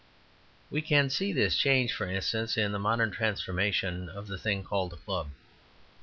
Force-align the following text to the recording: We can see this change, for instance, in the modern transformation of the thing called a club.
We 0.71 0.81
can 0.81 1.11
see 1.11 1.31
this 1.31 1.55
change, 1.55 1.93
for 1.93 2.07
instance, 2.09 2.57
in 2.57 2.71
the 2.71 2.79
modern 2.79 3.11
transformation 3.11 4.09
of 4.09 4.25
the 4.25 4.39
thing 4.39 4.63
called 4.63 4.93
a 4.93 4.97
club. 4.97 5.29